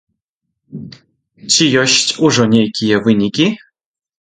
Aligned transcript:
Ці 1.51 1.63
ёсць 1.83 1.99
ужо 2.29 2.43
нейкія 2.57 2.95
вынікі? 3.07 3.49